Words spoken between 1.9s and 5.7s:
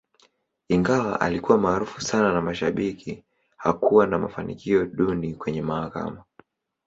sana na mashabiki, hakuwa na mafanikio duni kwenye